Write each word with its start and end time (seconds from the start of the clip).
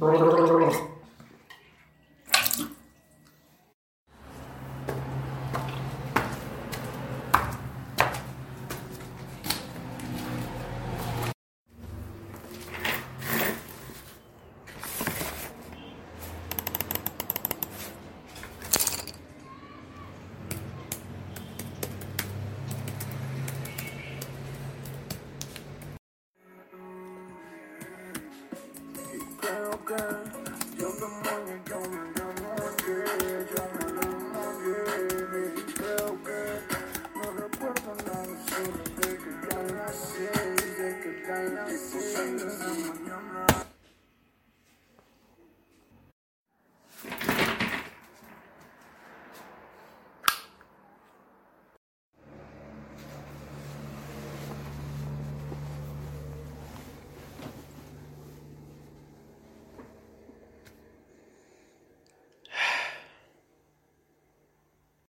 Brrr, 0.00 0.89
Thank 41.42 43.06
you. 43.06 43.09